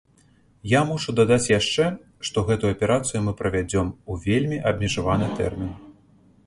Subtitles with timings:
[0.69, 1.85] Я мушу дадаць яшчэ,
[2.31, 5.71] што гэтую аперацыю мы правядзём у вельмі абмежаваны тэрмін.